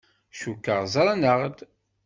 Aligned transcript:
Cukkeɣ 0.39 0.81
ẓran-aɣ-d. 0.93 1.57